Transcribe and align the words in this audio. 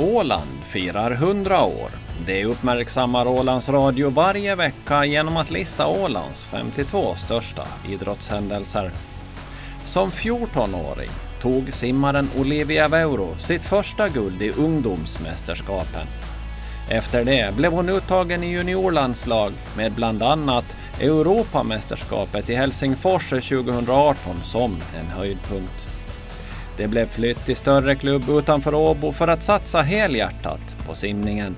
Åland 0.00 0.64
firar 0.64 1.10
100 1.10 1.64
år. 1.64 1.90
Det 2.26 2.44
uppmärksammar 2.44 3.26
Ålands 3.26 3.68
Radio 3.68 4.10
varje 4.10 4.54
vecka 4.54 5.04
genom 5.04 5.36
att 5.36 5.50
lista 5.50 5.86
Ålands 5.86 6.44
52 6.44 7.14
största 7.14 7.66
idrottshändelser. 7.88 8.90
Som 9.84 10.10
14-åring 10.10 11.10
tog 11.42 11.72
simmaren 11.72 12.28
Olivia 12.38 12.88
Veuro 12.88 13.38
sitt 13.38 13.64
första 13.64 14.08
guld 14.08 14.42
i 14.42 14.52
ungdomsmästerskapen. 14.52 16.06
Efter 16.90 17.24
det 17.24 17.54
blev 17.56 17.72
hon 17.72 17.88
uttagen 17.88 18.44
i 18.44 18.52
juniorlandslag 18.52 19.52
med 19.76 19.92
bland 19.92 20.22
annat 20.22 20.76
Europamästerskapet 21.00 22.50
i 22.50 22.54
Helsingfors 22.54 23.28
2018 23.28 24.40
som 24.44 24.76
en 25.00 25.06
höjdpunkt. 25.06 25.95
Det 26.76 26.88
blev 26.88 27.06
flytt 27.06 27.44
till 27.44 27.56
större 27.56 27.94
klubb 27.94 28.28
utanför 28.28 28.74
Åbo 28.74 29.12
för 29.12 29.28
att 29.28 29.42
satsa 29.42 29.82
helhjärtat 29.82 30.76
på 30.86 30.94
simningen. 30.94 31.56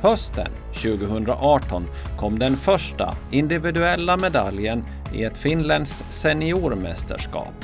Hösten 0.00 0.50
2018 0.72 1.86
kom 2.18 2.38
den 2.38 2.56
första 2.56 3.14
individuella 3.30 4.16
medaljen 4.16 4.84
i 5.14 5.24
ett 5.24 5.38
finländskt 5.38 6.12
seniormästerskap 6.12 7.54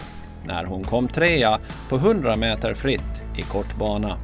när 0.47 0.65
hon 0.65 0.85
kom 0.85 1.09
trea 1.09 1.59
på 1.89 1.97
100 1.97 2.37
meter 2.37 2.75
fritt 2.75 3.23
i 3.37 3.43
kortbana. 3.43 4.17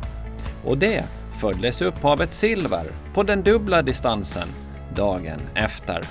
Och 0.64 0.78
det 0.78 1.04
följdes 1.40 1.82
upp 1.82 2.04
av 2.04 2.20
ett 2.20 2.32
silver 2.32 2.84
på 3.14 3.22
den 3.22 3.42
dubbla 3.42 3.82
distansen 3.82 4.48
dagen 4.94 5.40
efter. 5.54 6.02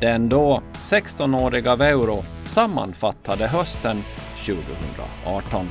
Den 0.00 0.28
då 0.28 0.62
16-åriga 0.74 1.76
Veuro 1.76 2.24
sammanfattade 2.44 3.46
hösten 3.46 4.02
2018? 4.48 5.66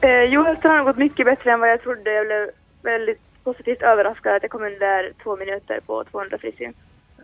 Eh, 0.00 0.24
jo, 0.24 0.42
hösten 0.42 0.70
har 0.70 0.84
gått 0.84 0.96
mycket 0.96 1.26
bättre 1.26 1.52
än 1.52 1.60
vad 1.60 1.70
jag 1.70 1.82
trodde. 1.82 2.12
Jag 2.12 2.26
blev 2.26 2.50
väldigt 2.82 3.20
positivt 3.44 3.82
överraskad 3.82 4.34
att 4.34 4.42
jag 4.42 4.50
kom 4.50 4.62
under 4.62 5.12
två 5.22 5.36
minuter 5.36 5.80
på 5.86 6.04
200 6.04 6.38
frisim. 6.38 6.74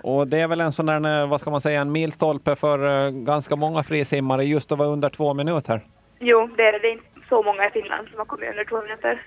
Och 0.02 0.28
det 0.28 0.40
är 0.40 0.48
väl 0.48 0.60
en 0.60 0.72
sån 0.72 0.86
där, 0.86 1.22
eh, 1.22 1.28
vad 1.28 1.40
ska 1.40 1.50
man 1.50 1.60
säga, 1.60 1.80
en 1.80 1.92
milstolpe 1.92 2.56
för 2.56 3.06
eh, 3.06 3.10
ganska 3.10 3.56
många 3.56 3.82
frisimmare 3.82 4.44
just 4.44 4.72
att 4.72 4.78
vara 4.78 4.88
under 4.88 5.08
två 5.08 5.34
minuter? 5.34 5.80
Jo, 6.18 6.50
det 6.56 6.62
är 6.62 6.72
det. 6.72 6.78
Det 6.78 6.88
är 6.88 6.92
inte 6.92 7.28
så 7.28 7.42
många 7.42 7.66
i 7.66 7.70
Finland 7.70 8.08
som 8.08 8.18
har 8.18 8.24
kommit 8.24 8.50
under 8.50 8.64
två 8.64 8.82
minuter. 8.82 9.22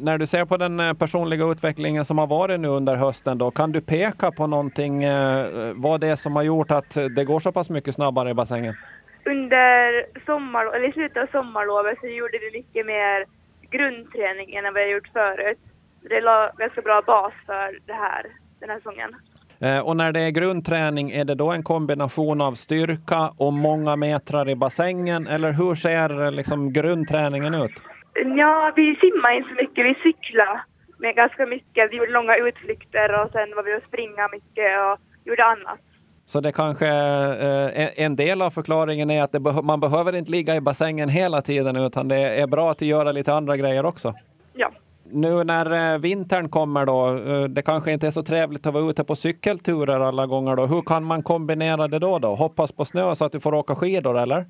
När 0.00 0.18
du 0.18 0.26
ser 0.26 0.44
på 0.44 0.56
den 0.56 0.80
eh, 0.80 0.92
personliga 0.92 1.44
utvecklingen 1.44 2.04
som 2.04 2.18
har 2.18 2.26
varit 2.26 2.60
nu 2.60 2.68
under 2.68 2.96
hösten 2.96 3.38
då, 3.38 3.50
kan 3.50 3.72
du 3.72 3.80
peka 3.80 4.32
på 4.32 4.46
någonting, 4.46 5.04
vad 5.74 6.00
det 6.00 6.08
är 6.08 6.16
som 6.16 6.36
har 6.36 6.42
gjort 6.42 6.70
att 6.70 6.94
det 6.94 7.24
går 7.24 7.40
så 7.40 7.52
pass 7.52 7.70
mycket 7.70 7.94
snabbare 7.94 8.30
i 8.30 8.34
bassängen? 8.34 8.74
Under 9.26 10.06
sommar, 10.26 10.76
eller 10.76 10.88
i 10.88 10.92
slutet 10.92 11.22
av 11.22 11.26
sommarlovet 11.26 11.98
så 12.00 12.06
gjorde 12.06 12.38
vi 12.38 12.58
mycket 12.58 12.86
mer 12.86 13.24
grundträning 13.70 14.54
än 14.54 14.64
vad 14.64 14.74
vi 14.74 14.80
har 14.80 14.88
gjort 14.88 15.12
förut. 15.12 15.58
Det 16.08 16.20
la 16.20 16.50
ganska 16.58 16.80
bra 16.82 17.02
bas 17.06 17.32
för 17.46 17.78
det 17.86 17.92
här, 17.92 18.26
den 18.60 18.70
här 18.70 18.76
säsongen. 18.76 19.10
Eh, 19.60 19.80
och 19.86 19.96
när 19.96 20.12
det 20.12 20.20
är 20.20 20.30
grundträning, 20.30 21.10
är 21.10 21.24
det 21.24 21.34
då 21.34 21.50
en 21.52 21.62
kombination 21.62 22.40
av 22.40 22.52
styrka 22.52 23.30
och 23.38 23.52
många 23.52 23.96
metrar 23.96 24.48
i 24.48 24.56
bassängen? 24.56 25.26
Eller 25.26 25.52
hur 25.52 25.74
ser 25.74 26.30
liksom 26.30 26.72
grundträningen 26.72 27.54
ut? 27.54 27.82
Ja, 28.14 28.72
vi 28.76 28.96
simmar 28.96 29.32
inte 29.36 29.48
så 29.48 29.54
mycket. 29.54 29.86
Vi 29.86 29.94
cyklar 30.02 30.62
med 30.98 31.14
ganska 31.14 31.46
mycket. 31.46 31.92
Vi 31.92 31.96
gjorde 31.96 32.12
långa 32.12 32.36
utflykter 32.36 33.20
och 33.20 33.30
sen 33.32 33.56
var 33.56 33.62
vi 33.62 33.76
och 33.76 33.88
springa 33.88 34.28
mycket 34.32 34.70
och 34.84 34.98
gjorde 35.24 35.44
annat. 35.44 35.80
Så 36.26 36.40
det 36.40 36.52
kanske 36.52 36.86
eh, 36.86 38.04
en 38.04 38.16
del 38.16 38.42
av 38.42 38.50
förklaringen 38.50 39.10
är 39.10 39.22
att 39.22 39.64
man 39.64 39.80
behöver 39.80 40.14
inte 40.14 40.30
ligga 40.30 40.56
i 40.56 40.60
bassängen 40.60 41.08
hela 41.08 41.42
tiden 41.42 41.76
utan 41.76 42.08
det 42.08 42.16
är 42.16 42.46
bra 42.46 42.70
att 42.70 42.82
göra 42.82 43.12
lite 43.12 43.34
andra 43.34 43.56
grejer 43.56 43.86
också. 43.86 44.14
Ja. 44.52 44.70
Nu 45.04 45.44
när 45.44 45.94
eh, 45.94 45.98
vintern 45.98 46.48
kommer 46.48 46.86
då, 46.86 47.16
eh, 47.16 47.44
det 47.44 47.62
kanske 47.62 47.92
inte 47.92 48.06
är 48.06 48.10
så 48.10 48.22
trevligt 48.22 48.66
att 48.66 48.74
vara 48.74 48.90
ute 48.90 49.04
på 49.04 49.16
cykelturer 49.16 50.00
alla 50.00 50.26
gånger 50.26 50.56
då. 50.56 50.66
Hur 50.66 50.82
kan 50.82 51.04
man 51.04 51.22
kombinera 51.22 51.88
det 51.88 51.98
då? 51.98 52.18
då? 52.18 52.34
Hoppas 52.34 52.72
på 52.72 52.84
snö 52.84 53.14
så 53.14 53.24
att 53.24 53.32
du 53.32 53.40
får 53.40 53.54
åka 53.54 53.74
skidor 53.74 54.18
eller? 54.18 54.46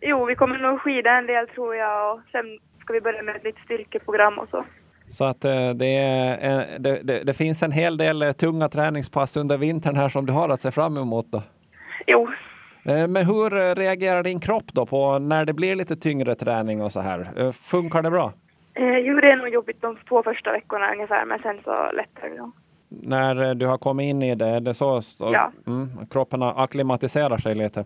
Jo, 0.00 0.24
vi 0.24 0.34
kommer 0.34 0.58
nog 0.58 0.80
skida 0.80 1.10
en 1.10 1.26
del 1.26 1.48
tror 1.48 1.74
jag 1.74 2.14
och 2.14 2.20
sen 2.32 2.58
ska 2.80 2.92
vi 2.92 3.00
börja 3.00 3.22
med 3.22 3.36
ett 3.36 3.44
nytt 3.44 3.58
styrkeprogram 3.64 4.38
och 4.38 4.48
så. 4.50 4.64
Så 5.10 5.24
att 5.24 5.44
eh, 5.44 5.70
det, 5.70 5.96
är, 5.96 6.78
det, 6.78 7.00
det, 7.02 7.24
det, 7.24 7.34
finns 7.34 7.62
en 7.62 7.72
hel 7.72 7.96
del 7.96 8.22
eh, 8.22 8.32
tunga 8.32 8.68
träningspass 8.68 9.36
under 9.36 9.56
vintern 9.56 9.96
här 9.96 10.08
som 10.08 10.26
du 10.26 10.32
har 10.32 10.48
att 10.48 10.60
se 10.60 10.70
fram 10.70 10.96
emot. 10.96 11.26
Då. 11.30 11.42
Jo. 12.06 12.28
Eh, 12.84 13.08
men 13.08 13.26
hur 13.26 13.74
reagerar 13.74 14.22
din 14.22 14.40
kropp 14.40 14.72
då 14.72 14.86
på 14.86 15.18
när 15.18 15.44
det 15.44 15.52
blir 15.52 15.76
lite 15.76 15.96
tyngre 15.96 16.34
träning 16.34 16.82
och 16.82 16.92
så 16.92 17.00
här? 17.00 17.52
Funkar 17.52 18.02
det 18.02 18.10
bra? 18.10 18.32
Jo, 18.76 19.20
det 19.20 19.30
är 19.30 19.36
nog 19.36 19.48
jobbigt 19.48 19.82
de 19.82 19.96
två 20.08 20.22
första 20.22 20.52
veckorna 20.52 20.92
ungefär, 20.92 21.24
men 21.24 21.38
sen 21.38 21.60
så 21.64 21.90
lättar 21.92 22.28
det. 22.28 22.36
Då. 22.36 22.52
När 22.88 23.54
du 23.54 23.66
har 23.66 23.78
kommit 23.78 24.04
in 24.04 24.22
i 24.22 24.34
det, 24.34 24.46
är 24.46 24.60
det 24.60 24.74
så? 24.74 25.02
så 25.02 25.30
ja. 25.32 25.52
Mm, 25.66 26.06
kroppen 26.10 26.42
acklimatiserar 26.42 27.38
sig 27.38 27.54
lite? 27.54 27.84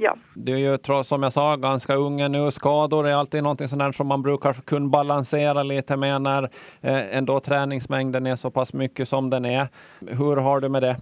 Ja. 0.00 0.16
Du 0.34 0.52
är 0.52 0.58
ju 0.58 1.04
som 1.04 1.22
jag 1.22 1.32
sa 1.32 1.56
ganska 1.56 1.94
ung 1.94 2.30
nu. 2.32 2.50
Skador 2.50 3.08
är 3.08 3.14
alltid 3.14 3.42
någonting 3.42 3.68
sånt 3.68 3.96
som 3.96 4.06
man 4.06 4.22
brukar 4.22 4.52
kunna 4.52 4.88
balansera 4.88 5.62
lite 5.62 5.96
med 5.96 6.22
när 6.22 6.42
eh, 6.80 7.16
ändå 7.16 7.40
träningsmängden 7.40 8.26
är 8.26 8.36
så 8.36 8.50
pass 8.50 8.72
mycket 8.72 9.08
som 9.08 9.30
den 9.30 9.44
är. 9.44 9.68
Hur 10.00 10.36
har 10.36 10.60
du 10.60 10.68
med 10.68 10.82
det? 10.82 10.96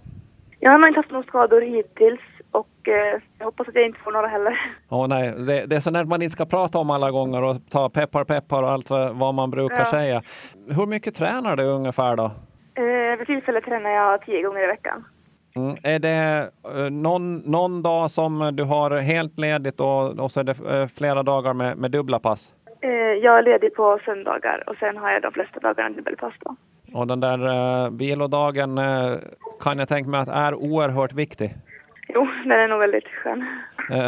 Jag 0.59 0.71
har 0.71 0.87
inte 0.87 0.99
haft 0.99 1.11
några 1.11 1.23
skador 1.23 1.61
hittills 1.61 2.19
och 2.51 2.87
eh, 2.87 3.21
jag 3.37 3.45
hoppas 3.45 3.67
att 3.67 3.75
jag 3.75 3.85
inte 3.85 3.99
får 3.99 4.11
några 4.11 4.27
heller. 4.27 4.59
Oh, 4.89 5.07
nej. 5.07 5.31
Det, 5.31 5.65
det 5.65 5.75
är 5.75 5.79
sånt 5.79 6.09
man 6.09 6.21
inte 6.21 6.33
ska 6.33 6.45
prata 6.45 6.77
om 6.77 6.89
alla 6.89 7.11
gånger 7.11 7.43
och 7.43 7.55
ta 7.69 7.89
peppar 7.89 8.23
peppar 8.23 8.63
och 8.63 8.69
allt 8.69 8.89
vad, 8.89 9.15
vad 9.15 9.33
man 9.33 9.51
brukar 9.51 9.79
ja. 9.79 9.85
säga. 9.85 10.21
Hur 10.69 10.85
mycket 10.85 11.15
tränar 11.15 11.55
du 11.55 11.63
ungefär 11.63 12.15
då? 12.15 12.31
Eh, 12.75 13.17
vid 13.17 13.27
tillfället 13.27 13.63
tränar 13.63 13.89
jag 13.89 14.21
tio 14.21 14.43
gånger 14.43 14.63
i 14.63 14.67
veckan. 14.67 15.05
Mm. 15.57 15.75
Är 15.83 15.99
det 15.99 16.49
uh, 16.75 16.89
någon, 16.89 17.37
någon 17.37 17.81
dag 17.81 18.11
som 18.11 18.51
du 18.53 18.63
har 18.63 18.91
helt 18.99 19.39
ledigt 19.39 19.79
och, 19.79 20.19
och 20.19 20.31
så 20.31 20.39
är 20.39 20.43
det 20.43 20.81
uh, 20.81 20.87
flera 20.87 21.23
dagar 21.23 21.53
med, 21.53 21.77
med 21.77 21.91
dubbla 21.91 22.19
pass? 22.19 22.53
Uh, 22.85 22.91
jag 22.91 23.37
är 23.37 23.43
ledig 23.43 23.75
på 23.75 23.99
söndagar 24.05 24.63
och 24.69 24.75
sen 24.79 24.97
har 24.97 25.11
jag 25.11 25.21
de 25.21 25.31
flesta 25.31 25.59
dagarna 25.59 25.89
dubbelpass. 25.89 26.33
Då. 26.39 26.55
Och 26.93 27.07
den 27.07 27.19
där 27.19 27.39
vilodagen 27.97 28.79
kan 29.59 29.79
jag 29.79 29.87
tänka 29.87 30.09
mig 30.09 30.19
att 30.19 30.27
är 30.27 30.55
oerhört 30.55 31.13
viktig. 31.13 31.55
Jo, 32.07 32.27
den 32.43 32.51
är 32.51 32.67
nog 32.67 32.79
väldigt 32.79 33.07
skön. 33.07 33.45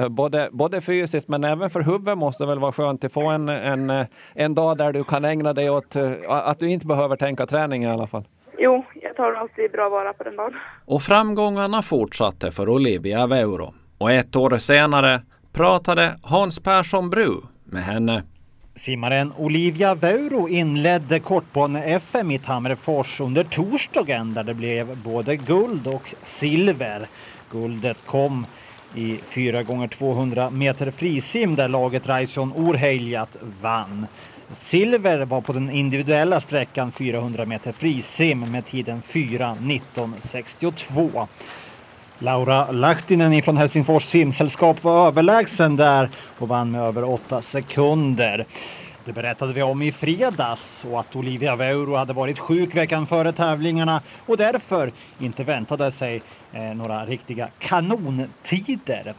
både, 0.10 0.50
både 0.52 0.82
fysiskt 0.82 1.30
men 1.30 1.44
även 1.44 1.70
för 1.70 1.82
huvudet 1.82 2.18
måste 2.18 2.44
det 2.44 2.48
väl 2.48 2.60
vara 2.60 2.72
skönt 2.72 3.04
att 3.04 3.14
få 3.14 3.30
en, 3.30 3.50
en, 3.50 3.92
en 4.36 4.56
dag 4.56 4.78
där 4.78 4.94
du 4.94 5.04
kan 5.04 5.26
ägna 5.26 5.54
dig 5.54 5.70
åt 5.70 5.96
att 6.28 6.60
du 6.60 6.70
inte 6.70 6.88
behöver 6.88 7.16
tänka 7.16 7.46
träning 7.46 7.84
i 7.84 7.88
alla 7.88 8.08
fall. 8.08 8.24
Jo, 8.58 8.86
tar 9.20 9.34
alltid 9.34 9.72
bra 9.72 9.90
vara 9.90 10.14
på 10.14 10.24
den 10.24 10.36
dagen. 10.36 10.54
Och 10.86 11.02
framgångarna 11.02 11.82
fortsatte 11.82 12.52
för 12.52 12.70
Olivia 12.70 13.28
Veuro. 13.28 13.74
Och 13.98 14.12
ett 14.12 14.36
år 14.36 14.58
senare 14.58 15.22
pratade 15.54 16.16
Hans 16.24 16.60
Persson 16.60 17.10
Bru 17.10 17.42
med 17.64 17.84
henne. 17.84 18.24
Simmaren 18.76 19.34
Olivia 19.38 19.96
Veuro 19.96 20.48
inledde 20.48 21.20
kortbane-FM 21.20 22.32
i 22.32 22.40
Tammerfors 22.40 23.20
under 23.20 23.44
torsdagen 23.44 24.34
där 24.34 24.44
det 24.44 24.54
blev 24.54 24.98
både 24.98 25.36
guld 25.36 25.88
och 25.88 26.16
silver. 26.24 27.08
Guldet 27.52 28.06
kom 28.06 28.46
i 28.96 29.18
4 29.24 29.64
gånger 29.64 29.88
200 29.88 30.50
meter 30.50 30.92
frisim 30.92 31.56
där 31.56 31.68
laget 31.68 32.08
Raison 32.08 32.54
Orheiljat 32.56 33.38
vann. 33.62 34.08
Silver 34.56 35.26
var 35.26 35.42
på 35.42 35.54
den 35.54 35.70
individuella 35.70 36.40
sträckan 36.40 36.92
400 36.92 37.46
meter 37.46 37.72
frisim 37.72 38.52
med 38.52 38.66
tiden 38.66 39.02
4.19.62. 39.02 41.28
Laura 42.20 42.72
Lahtinen 42.72 43.42
från 43.42 43.58
Helsingfors 43.58 44.04
simsällskap 44.04 44.84
var 44.84 45.08
överlägsen 45.08 45.76
där 45.76 46.10
och 46.38 46.48
vann 46.48 46.72
med 46.72 46.82
över 46.82 47.04
8 47.04 47.42
sekunder. 47.42 48.46
Det 49.06 49.14
berättade 49.14 49.54
vi 49.54 49.62
om 49.62 49.82
i 49.82 49.92
fredags 49.92 50.86
och 50.92 51.00
att 51.00 51.16
Olivia 51.16 51.56
Veuro 51.56 51.96
hade 51.96 52.14
varit 52.14 52.40
sjuk 52.40 52.76
veckan 52.76 53.08
före 53.08 53.32
tävlingarna 53.32 54.02
och 54.26 54.38
därför 54.38 54.92
inte 55.20 55.44
väntade 55.44 55.92
sig 55.92 56.22
eh, 56.54 56.62
några 56.62 57.06
riktiga 57.06 57.50
kanontider. 57.60 59.14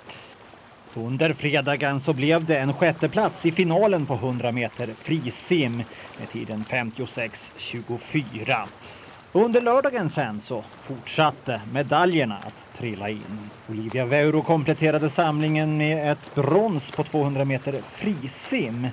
Under 0.94 1.32
fredagen 1.32 2.00
så 2.00 2.12
blev 2.12 2.44
det 2.44 2.58
en 2.58 2.72
sjätteplats 2.72 3.46
i 3.46 3.52
finalen 3.52 4.06
på 4.06 4.14
100 4.14 4.52
meter 4.52 4.88
frisim 4.98 5.82
med 6.18 6.30
tiden 6.32 6.64
56.24. 6.68 8.56
Under 9.32 9.60
lördagen 9.60 10.10
sen 10.10 10.40
så 10.40 10.64
fortsatte 10.82 11.60
medaljerna 11.72 12.36
att 12.36 12.78
trilla 12.78 13.08
in. 13.08 13.50
Olivia 13.68 14.04
Veuro 14.04 14.42
kompletterade 14.42 15.08
samlingen 15.08 15.76
med 15.76 16.12
ett 16.12 16.34
brons 16.34 16.90
på 16.90 17.02
200 17.02 17.44
meter 17.44 17.80
frisim. 17.86 18.86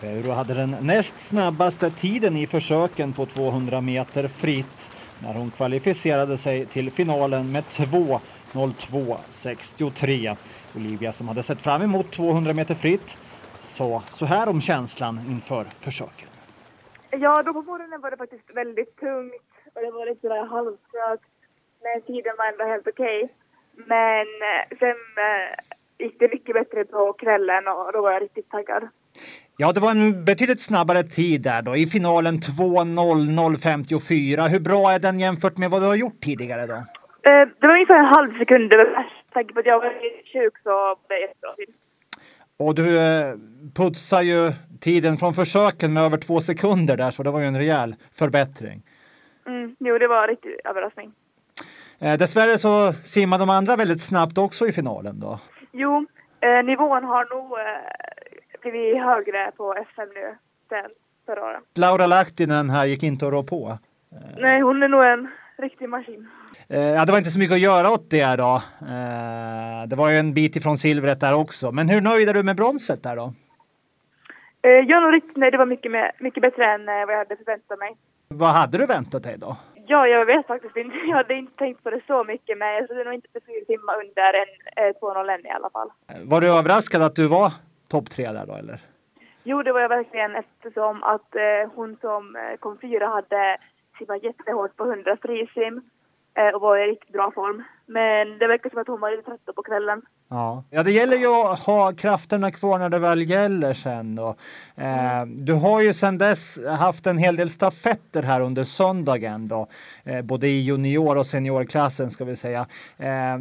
Veuro 0.00 0.32
hade 0.32 0.54
den 0.54 0.76
näst 0.80 1.20
snabbaste 1.20 1.90
tiden 1.90 2.36
i 2.36 2.46
försöken 2.46 3.12
på 3.12 3.26
200 3.26 3.80
meter 3.80 4.28
fritt 4.28 4.90
när 5.18 5.34
hon 5.34 5.50
kvalificerade 5.50 6.38
sig 6.38 6.66
till 6.66 6.90
finalen 6.90 7.52
med 7.52 7.64
2.02.63. 8.52 10.36
Olivia 10.76 11.12
som 11.12 11.28
hade 11.28 11.42
sett 11.42 11.62
fram 11.62 11.82
emot 11.82 12.10
200 12.10 12.54
meter 12.54 12.74
fritt 12.74 13.18
sa 13.58 14.02
så 14.06 14.26
här 14.26 14.48
om 14.48 14.60
känslan 14.60 15.20
inför 15.28 15.64
försöken. 15.78 16.28
Ja, 17.10 17.42
då 17.42 17.52
på 17.52 17.62
morgonen 17.62 18.00
var 18.00 18.10
det 18.10 18.16
faktiskt 18.16 18.50
väldigt 18.54 18.96
tungt 18.96 19.42
och 19.74 19.82
det 19.82 19.90
var 19.90 20.06
lite 20.06 20.20
sådär 20.20 20.46
halvtrögt. 20.46 21.30
Men 21.82 22.02
tiden 22.06 22.32
var 22.38 22.46
ändå 22.52 22.64
helt 22.64 22.88
okej. 22.88 23.28
Men 23.86 24.26
eh, 24.50 24.78
sen 24.78 24.96
eh, 25.28 25.48
gick 25.98 26.18
det 26.18 26.28
mycket 26.28 26.54
bättre 26.54 26.84
på 26.84 27.12
kvällen 27.12 27.68
och 27.68 27.92
då 27.92 28.02
var 28.02 28.12
jag 28.12 28.22
riktigt 28.22 28.50
taggad. 28.50 28.88
Ja, 29.56 29.72
det 29.72 29.80
var 29.80 29.90
en 29.90 30.24
betydligt 30.24 30.60
snabbare 30.60 31.02
tid 31.02 31.42
där 31.42 31.62
då. 31.62 31.76
I 31.76 31.86
finalen 31.86 32.38
2.00.54. 32.38 34.48
Hur 34.48 34.60
bra 34.60 34.92
är 34.92 34.98
den 34.98 35.20
jämfört 35.20 35.56
med 35.56 35.70
vad 35.70 35.82
du 35.82 35.86
har 35.86 35.94
gjort 35.94 36.20
tidigare 36.20 36.66
då? 36.66 36.84
Eh, 37.22 37.48
det 37.60 37.66
var 37.66 37.74
ungefär 37.74 37.98
en 37.98 38.04
halv 38.04 38.38
sekund 38.38 38.74
över 38.74 38.84
med 38.84 39.04
tanke 39.32 39.54
på 39.54 39.60
att 39.60 39.66
jag 39.66 39.78
var 39.78 39.92
sjuk 40.32 40.58
så 40.62 40.70
var 40.70 40.96
det 41.08 41.20
jättebra 41.20 41.54
tid. 41.54 41.74
Och 42.56 42.74
du 42.74 42.98
eh, 42.98 43.34
putsar 43.74 44.22
ju 44.22 44.52
tiden 44.80 45.16
från 45.16 45.34
försöken 45.34 45.92
med 45.92 46.02
över 46.02 46.16
två 46.16 46.40
sekunder 46.40 46.96
där, 46.96 47.10
så 47.10 47.22
det 47.22 47.30
var 47.30 47.40
ju 47.40 47.46
en 47.46 47.58
rejäl 47.58 47.94
förbättring. 48.18 48.82
Mm, 49.46 49.76
jo, 49.78 49.98
det 49.98 50.08
var 50.08 50.22
en 50.22 50.28
riktig 50.28 50.56
överraskning. 50.64 51.12
Eh, 52.00 52.18
dessvärre 52.18 52.58
så 52.58 52.92
simmar 52.92 53.38
de 53.38 53.50
andra 53.50 53.76
väldigt 53.76 54.02
snabbt 54.02 54.38
också 54.38 54.66
i 54.66 54.72
finalen 54.72 55.20
då. 55.20 55.38
Jo, 55.72 56.06
eh, 56.40 56.64
nivån 56.64 57.04
har 57.04 57.24
nog 57.34 57.58
eh, 57.58 58.60
blivit 58.60 59.02
högre 59.02 59.50
på 59.56 59.74
FM 59.74 60.08
nu 60.14 60.36
sen 60.68 60.90
förra 61.26 61.44
året. 61.44 61.62
Laura 61.74 62.06
Lahtinen 62.06 62.70
här 62.70 62.86
gick 62.86 63.02
inte 63.02 63.26
att 63.26 63.32
rå 63.32 63.42
på. 63.42 63.78
Nej, 64.38 64.60
hon 64.60 64.82
är 64.82 64.88
nog 64.88 65.04
en 65.04 65.30
riktig 65.58 65.88
maskin. 65.88 66.28
Eh, 66.68 66.80
ja, 66.80 67.04
det 67.04 67.12
var 67.12 67.18
inte 67.18 67.30
så 67.30 67.38
mycket 67.38 67.54
att 67.54 67.60
göra 67.60 67.90
åt 67.90 68.10
det 68.10 68.36
då. 68.36 68.62
Eh, 68.80 69.88
det 69.88 69.96
var 69.96 70.08
ju 70.10 70.16
en 70.18 70.34
bit 70.34 70.56
ifrån 70.56 70.78
silvret 70.78 71.20
där 71.20 71.34
också. 71.34 71.72
Men 71.72 71.88
hur 71.88 72.00
nöjd 72.00 72.28
är 72.28 72.34
du 72.34 72.42
med 72.42 72.56
bronset 72.56 73.02
där 73.02 73.16
då? 73.16 73.32
Eh, 74.62 74.70
jag 74.70 74.90
är 74.90 75.00
nog 75.00 75.14
riktigt 75.14 75.36
nöjd. 75.36 75.52
Det 75.52 75.58
var 75.58 75.66
mycket, 75.66 75.92
mer, 75.92 76.12
mycket 76.18 76.42
bättre 76.42 76.74
än 76.74 76.86
vad 76.86 77.12
jag 77.14 77.18
hade 77.18 77.36
förväntat 77.36 77.78
mig. 77.78 77.96
Vad 78.28 78.50
hade 78.50 78.78
du 78.78 78.86
väntat 78.86 79.22
dig 79.22 79.38
då? 79.38 79.56
Ja, 79.86 80.06
jag 80.06 80.26
vet 80.26 80.46
faktiskt 80.46 80.76
inte. 80.76 80.96
Jag 81.08 81.16
hade 81.16 81.34
inte 81.34 81.56
tänkt 81.56 81.82
på 81.84 81.90
det 81.90 82.00
så 82.06 82.24
mycket, 82.24 82.58
men 82.58 82.68
jag 82.68 82.86
trodde 82.86 83.04
nog 83.04 83.14
inte 83.14 83.28
att 83.28 83.34
det 83.34 83.40
skulle 83.40 83.64
simma 83.66 83.92
under 83.94 84.34
en 84.34 84.88
eh, 84.88 84.92
2.01 85.00 85.46
i 85.46 85.50
alla 85.50 85.70
fall. 85.70 85.90
Var 86.24 86.40
du 86.40 86.46
överraskad 86.46 87.02
att 87.02 87.16
du 87.16 87.26
var 87.26 87.52
topp 87.88 88.10
tre 88.10 88.32
där 88.32 88.46
då 88.46 88.54
eller? 88.54 88.80
Jo, 89.42 89.62
det 89.62 89.72
var 89.72 89.80
jag 89.80 89.88
verkligen 89.88 90.34
eftersom 90.34 91.02
att 91.02 91.36
eh, 91.36 91.70
hon 91.74 91.96
som 92.00 92.36
kom 92.60 92.78
fyra 92.78 93.06
hade 93.06 93.58
simmat 93.98 94.22
jättehårt 94.22 94.76
på 94.76 94.84
100 94.84 95.16
frisim 95.22 95.82
eh, 96.34 96.54
och 96.54 96.60
var 96.60 96.78
i 96.78 96.86
riktigt 96.86 97.12
bra 97.12 97.30
form. 97.34 97.62
Men 97.86 98.38
det 98.38 98.46
verkar 98.46 98.70
som 98.70 98.78
att 98.78 98.88
hon 98.88 99.00
var 99.00 99.10
lite 99.10 99.22
trött 99.22 99.56
på 99.56 99.62
kvällen. 99.62 100.02
Ja. 100.30 100.64
ja, 100.70 100.82
det 100.82 100.90
gäller 100.90 101.16
ju 101.16 101.26
att 101.26 101.58
ha 101.58 101.92
krafterna 101.92 102.50
kvar 102.50 102.78
när 102.78 102.88
det 102.88 102.98
väl 102.98 103.30
gäller 103.30 103.74
sen 103.74 104.14
då. 104.14 104.34
Eh, 104.76 105.26
du 105.26 105.52
har 105.52 105.80
ju 105.80 105.94
sedan 105.94 106.18
dess 106.18 106.58
haft 106.66 107.06
en 107.06 107.18
hel 107.18 107.36
del 107.36 107.50
stafetter 107.50 108.22
här 108.22 108.40
under 108.40 108.64
söndagen 108.64 109.48
då, 109.48 109.66
eh, 110.04 110.22
både 110.22 110.48
i 110.48 110.60
junior 110.60 111.16
och 111.18 111.26
seniorklassen 111.26 112.10
ska 112.10 112.24
vi 112.24 112.36
säga. 112.36 112.66
Eh, 112.98 113.38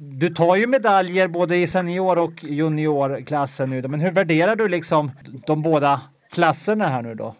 du 0.00 0.28
tar 0.28 0.56
ju 0.56 0.66
medaljer 0.66 1.28
både 1.28 1.56
i 1.56 1.66
senior 1.66 2.18
och 2.18 2.44
juniorklassen 2.44 3.70
nu, 3.70 3.80
då, 3.80 3.88
men 3.88 4.00
hur 4.00 4.10
värderar 4.10 4.56
du 4.56 4.68
liksom 4.68 5.10
de 5.46 5.62
båda 5.62 6.00
klasserna 6.30 6.88
här 6.88 7.02
nu 7.02 7.14
då? 7.14 7.34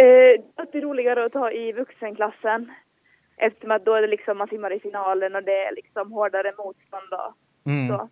Eh, 0.00 0.34
det 0.72 0.78
är 0.78 0.82
roligare 0.82 1.24
att 1.24 1.32
ta 1.32 1.50
i 1.50 1.72
vuxenklassen 1.72 2.72
eftersom 3.36 3.70
att 3.70 3.84
då 3.84 3.94
är 3.94 4.02
det 4.02 4.08
liksom 4.08 4.38
man 4.38 4.48
simmar 4.48 4.72
i 4.72 4.80
finalen 4.80 5.36
och 5.36 5.42
det 5.42 5.64
är 5.66 5.74
liksom 5.74 6.12
hårdare 6.12 6.52
motstånd 6.58 7.08
då. 7.10 7.34
Mm. 7.70 7.88
Så. 7.88 8.08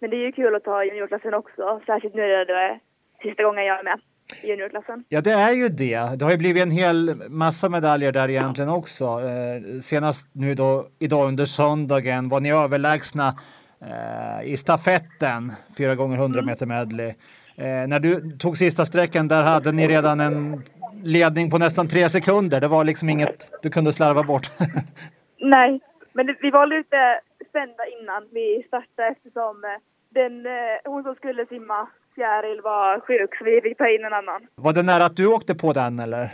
Men 0.00 0.10
det 0.10 0.16
är 0.16 0.26
ju 0.26 0.32
kul 0.32 0.54
att 0.54 0.64
ta 0.64 0.84
i 0.84 0.88
juniorklassen 0.88 1.34
också, 1.34 1.80
särskilt 1.86 2.14
nu 2.14 2.22
när 2.22 2.44
det 2.44 2.52
är 2.52 2.80
sista 3.22 3.42
gången 3.42 3.64
jag 3.64 3.78
är 3.78 3.84
med 3.84 4.00
i 4.42 4.48
juniorklassen. 4.48 5.04
Ja, 5.08 5.20
det 5.20 5.32
är 5.32 5.52
ju 5.52 5.68
det. 5.68 6.16
Det 6.16 6.24
har 6.24 6.32
ju 6.32 6.36
blivit 6.36 6.62
en 6.62 6.70
hel 6.70 7.14
massa 7.28 7.68
medaljer 7.68 8.12
där 8.12 8.30
egentligen 8.30 8.70
också. 8.70 9.04
Eh, 9.04 9.80
senast 9.80 10.26
nu 10.32 10.54
då 10.54 10.88
idag 10.98 11.28
under 11.28 11.46
söndagen 11.46 12.28
var 12.28 12.40
ni 12.40 12.52
överlägsna 12.52 13.38
eh, 13.80 14.52
i 14.52 14.56
stafetten, 14.56 15.52
4 15.76 15.94
gånger 15.94 16.16
100 16.16 16.42
meter 16.42 16.66
medley. 16.66 17.14
Eh, 17.56 17.86
när 17.88 18.00
du 18.00 18.38
tog 18.38 18.58
sista 18.58 18.84
sträckan 18.84 19.28
där 19.28 19.42
hade 19.42 19.72
ni 19.72 19.88
redan 19.88 20.20
en 20.20 20.62
ledning 21.02 21.50
på 21.50 21.58
nästan 21.58 21.88
tre 21.88 22.08
sekunder. 22.08 22.60
Det 22.60 22.68
var 22.68 22.84
liksom 22.84 23.08
inget 23.08 23.50
du 23.62 23.70
kunde 23.70 23.92
slarva 23.92 24.22
bort. 24.22 24.50
Nej, 25.40 25.80
men 26.12 26.26
det, 26.26 26.36
vi 26.40 26.50
var 26.50 26.66
lite 26.66 27.20
spända 27.48 27.82
innan 28.00 28.28
vi 28.32 28.64
startade 28.66 29.08
eftersom 29.08 29.64
eh, 29.64 29.70
den, 30.10 30.46
eh, 30.46 30.52
hon 30.84 31.02
som 31.02 31.14
skulle 31.14 31.46
simma, 31.46 31.88
Fjäril, 32.14 32.60
var 32.60 33.00
sjuk 33.00 33.38
så 33.38 33.44
vi 33.44 33.60
fick 33.60 33.78
ta 33.78 33.88
in 33.88 34.04
en 34.04 34.12
annan. 34.12 34.46
var 34.54 34.72
det 34.72 34.82
nära 34.82 35.04
att 35.04 35.16
du 35.16 35.26
åkte 35.26 35.54
på 35.54 35.72
den 35.72 35.98
eller? 35.98 36.30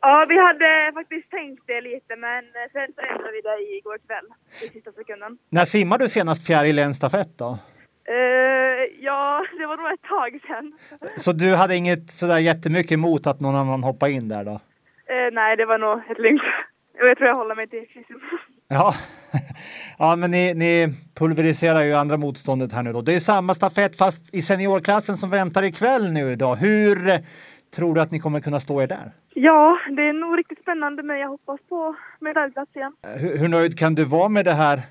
Ja, 0.00 0.26
vi 0.28 0.38
hade 0.38 0.92
faktiskt 0.94 1.30
tänkt 1.30 1.62
det 1.66 1.80
lite 1.80 2.16
men 2.16 2.44
eh, 2.44 2.70
sen 2.72 2.92
så 2.94 3.00
ändrade 3.00 3.32
vi 3.32 3.40
det 3.40 3.76
igår 3.78 3.98
kväll 4.06 4.26
i 4.64 4.68
sista 4.68 4.92
sekunden. 4.92 5.38
När 5.50 5.64
simmade 5.64 6.04
du 6.04 6.08
senast 6.08 6.46
fjäril 6.46 6.78
i 6.78 6.82
en 6.82 6.94
stafett 6.94 7.38
då? 7.38 7.58
Eh, 8.10 9.04
ja, 9.04 9.44
det 9.58 9.66
var 9.66 9.76
nog 9.76 9.92
ett 9.92 10.02
tag 10.02 10.40
sedan. 10.46 10.72
Så 11.16 11.32
du 11.32 11.54
hade 11.54 11.76
inget 11.76 12.10
sådär 12.10 12.38
jättemycket 12.38 12.92
emot 12.92 13.26
att 13.26 13.40
någon 13.40 13.56
annan 13.56 13.82
hoppade 13.82 14.12
in 14.12 14.28
där 14.28 14.44
då? 14.44 14.60
Eh, 15.06 15.32
nej, 15.32 15.56
det 15.56 15.64
var 15.66 15.78
nog 15.78 15.98
ett 16.10 16.18
lugnt. 16.18 16.42
Jag 16.98 17.16
tror 17.18 17.28
jag 17.28 17.36
håller 17.36 17.54
mig 17.54 17.68
till 17.68 17.86
Kristin. 17.92 18.20
Ja, 18.68 18.94
ja 19.98 20.16
men 20.16 20.30
ni, 20.30 20.54
ni 20.54 20.94
pulveriserar 21.14 21.82
ju 21.82 21.94
andra 21.94 22.16
motståndet 22.16 22.72
här 22.72 22.82
nu 22.82 22.92
då. 22.92 23.02
Det 23.02 23.14
är 23.14 23.20
samma 23.20 23.54
stafett 23.54 23.96
fast 23.96 24.34
i 24.34 24.42
seniorklassen 24.42 25.16
som 25.16 25.30
väntar 25.30 25.62
ikväll 25.62 26.12
nu 26.12 26.36
då. 26.36 26.54
Hur 26.54 27.08
eh, 27.08 27.18
tror 27.76 27.94
du 27.94 28.00
att 28.00 28.10
ni 28.10 28.20
kommer 28.20 28.40
kunna 28.40 28.60
stå 28.60 28.82
er 28.82 28.86
där? 28.86 29.12
Ja, 29.34 29.78
det 29.96 30.02
är 30.02 30.12
nog 30.12 30.38
riktigt 30.38 30.62
spännande 30.62 31.02
men 31.02 31.18
jag 31.18 31.28
hoppas 31.28 31.60
på 31.68 31.96
medaljplats 32.20 32.76
igen. 32.76 32.92
Hur, 33.02 33.38
hur 33.38 33.48
nöjd 33.48 33.78
kan 33.78 33.94
du 33.94 34.04
vara 34.04 34.28
med 34.28 34.44
det 34.44 34.52
här 34.52 34.82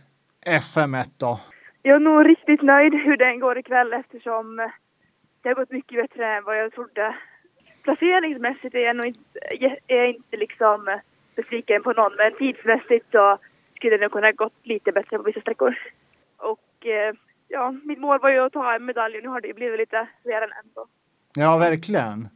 FM1 0.45 1.05
då? 1.17 1.39
Jag 1.88 1.95
är 1.95 2.00
nog 2.00 2.30
riktigt 2.30 2.62
nöjd 2.62 2.94
hur 2.94 3.18
den 3.18 3.39
går 3.39 3.57
ikväll 3.57 3.94
eftersom 3.94 4.60
eh, 4.60 4.66
det 5.42 5.50
har 5.50 5.56
gått 5.56 5.72
mycket 5.72 6.01
bättre 6.01 6.38
än 6.38 6.44
vad 6.44 6.57
jag 6.57 6.74
trodde. 6.74 7.16
Placeringsmässigt 7.84 8.75
är 8.75 8.80
jag 8.80 8.95
nog 8.95 9.06
inte, 9.06 9.39
är 9.88 9.95
jag 9.95 10.10
inte 10.10 10.38
liksom 10.38 10.88
eh, 10.88 11.00
besviken 11.36 11.84
på 11.84 11.94
någon 11.94 12.16
men 12.18 12.38
tidsmässigt 12.38 13.06
så 13.12 13.38
skulle 13.75 13.98
det 13.98 14.01
nog 14.01 14.12
kunna 14.12 14.31
gått 14.31 14.60
lite 14.63 14.92
bättre 14.92 15.18
på 15.18 15.24
vissa 15.24 15.42
sträckor. 15.42 15.75
Och 16.38 16.88
eh, 16.88 17.13
ja, 17.48 17.72
mitt 17.84 18.00
mål 18.00 18.19
var 18.22 18.30
ju 18.30 18.39
att 18.39 18.54
ta 18.54 18.75
en 18.75 18.86
medalj 18.86 19.18
och 19.18 19.24
nu 19.24 19.30
har 19.30 19.42
det 19.42 19.54
blivit 19.54 19.80
lite 19.80 20.07
fler 20.24 20.42
än 20.42 20.51
en. 20.60 20.69
Så. 20.74 20.86
Ja, 21.36 21.57
verkligen. 21.57 22.29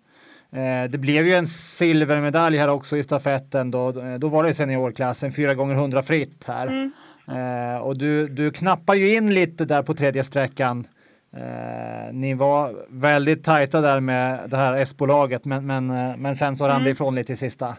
Det 0.91 0.99
blev 0.99 1.27
ju 1.27 1.33
en 1.33 1.47
silvermedalj 1.47 2.57
här 2.57 2.69
också 2.69 2.97
i 2.97 3.03
stafetten 3.03 3.71
då. 3.71 3.91
Då 4.17 4.27
var 4.29 4.43
det 4.43 4.53
seniorklassen, 4.53 5.31
4 5.31 5.53
gånger 5.53 5.75
100 5.75 6.03
fritt 6.03 6.45
här. 6.47 6.67
Mm. 6.67 6.91
Eh, 7.31 7.77
och 7.81 7.97
du, 7.97 8.27
du 8.27 8.51
knappar 8.51 8.93
ju 8.95 9.15
in 9.15 9.33
lite 9.33 9.65
där 9.65 9.83
på 9.83 9.93
tredje 9.93 10.23
sträckan. 10.23 10.87
Eh, 11.35 12.13
ni 12.13 12.33
var 12.33 12.85
väldigt 12.89 13.43
tajta 13.43 13.81
där 13.81 13.99
med 13.99 14.49
det 14.49 14.57
här 14.57 14.77
S-bolaget, 14.77 15.45
men, 15.45 15.65
men, 15.67 15.89
eh, 15.89 16.17
men 16.17 16.35
sen 16.35 16.55
så 16.55 16.63
rann 16.63 16.71
det 16.71 16.81
Mm. 16.81 16.91
ifrån 16.91 17.15
lite 17.15 17.33
i 17.33 17.35
sista. 17.35 17.75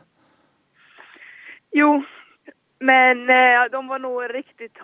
Jo, 1.73 2.02
men 2.78 3.30
eh, 3.30 3.71
de 3.73 3.88
var 3.88 3.99
nog 3.99 4.23
riktigt 4.35 4.76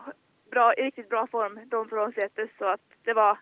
bra, 0.51 0.75
i 0.75 0.83
riktigt 0.83 1.09
bra 1.09 1.27
form, 1.31 1.59
de 1.71 1.89
från 1.89 2.13
Cetus, 2.13 2.51
så 2.59 2.65
att 2.73 2.81
det 3.05 3.13
var 3.13 3.39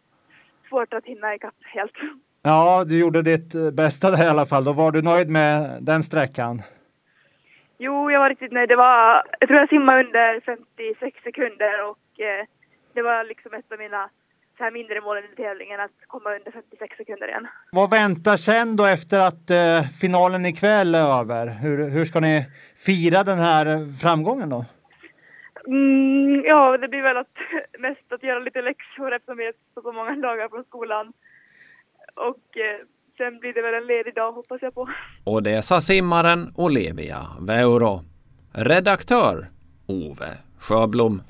svårt 0.68 0.92
att 0.94 1.04
hinna 1.04 1.34
ikapp 1.34 1.54
helt. 1.74 1.92
Ja, 2.42 2.84
du 2.84 2.98
gjorde 2.98 3.22
ditt 3.22 3.54
eh, 3.54 3.70
bästa 3.70 4.10
där 4.10 4.24
i 4.24 4.28
alla 4.28 4.46
fall. 4.46 4.64
Då 4.64 4.72
var 4.72 4.92
du 4.92 5.02
nöjd 5.02 5.28
med 5.30 5.78
den 5.80 6.02
sträckan? 6.02 6.62
Jo, 7.78 8.10
jag 8.10 8.20
var 8.20 8.28
riktigt 8.28 8.52
nöjd. 8.52 8.68
Det 8.68 8.76
var, 8.76 9.22
jag 9.40 9.48
tror 9.48 9.60
jag 9.60 9.68
simmade 9.68 10.04
under 10.04 10.40
56 10.40 11.22
sekunder 11.22 11.82
och 11.90 12.20
eh, 12.20 12.46
det 12.94 13.02
var 13.02 13.24
liksom 13.24 13.54
ett 13.54 13.72
av 13.72 13.78
mina 13.78 14.10
så 14.58 14.64
här 14.64 14.70
mindre 14.70 15.00
mål 15.00 15.18
i 15.18 15.36
tävlingen 15.36 15.80
att 15.80 15.90
komma 16.06 16.34
under 16.34 16.50
56 16.50 16.96
sekunder 16.96 17.28
igen. 17.28 17.46
Vad 17.72 17.90
väntar 17.90 18.36
sen 18.36 18.76
då 18.76 18.84
efter 18.84 19.18
att 19.20 19.50
eh, 19.50 19.90
finalen 20.00 20.46
ikväll 20.46 20.94
är 20.94 21.20
över? 21.20 21.46
Hur, 21.46 21.88
hur 21.88 22.04
ska 22.04 22.20
ni 22.20 22.44
fira 22.86 23.22
den 23.22 23.38
här 23.38 23.66
framgången 24.02 24.48
då? 24.48 24.64
Mm, 25.66 26.44
ja, 26.44 26.78
det 26.78 26.88
blir 26.88 27.02
väl 27.02 27.16
att, 27.16 27.36
mest 27.78 28.12
att 28.12 28.22
göra 28.22 28.38
lite 28.38 28.62
läxor 28.62 29.14
eftersom 29.14 29.36
vi 29.36 29.46
är 29.46 29.52
på 29.74 29.80
så 29.82 29.92
många 29.92 30.16
dagar 30.16 30.48
från 30.48 30.64
skolan. 30.64 31.12
Och 32.14 32.56
eh, 32.56 32.80
sen 33.16 33.38
blir 33.38 33.52
det 33.54 33.62
väl 33.62 33.74
en 33.74 33.86
ledig 33.86 34.14
dag 34.14 34.32
hoppas 34.32 34.62
jag 34.62 34.74
på. 34.74 34.88
Och 35.24 35.42
det 35.42 35.62
sa 35.62 35.80
simmaren 35.80 36.52
Olivia 36.56 37.20
Veuro. 37.40 38.00
Redaktör 38.52 39.46
Ove 39.86 40.28
Sjöblom. 40.58 41.22